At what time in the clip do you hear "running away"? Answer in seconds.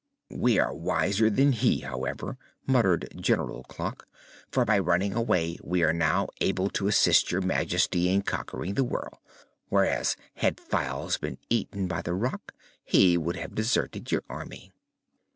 4.79-5.59